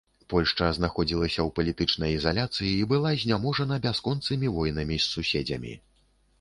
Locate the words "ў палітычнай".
1.31-2.17